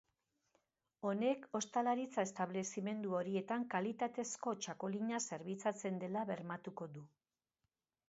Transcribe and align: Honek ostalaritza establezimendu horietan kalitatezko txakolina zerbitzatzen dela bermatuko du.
Honek 1.09 1.45
ostalaritza 1.59 2.25
establezimendu 2.29 3.15
horietan 3.19 3.69
kalitatezko 3.75 4.57
txakolina 4.65 5.23
zerbitzatzen 5.31 6.05
dela 6.07 6.29
bermatuko 6.35 6.95
du. 6.99 7.09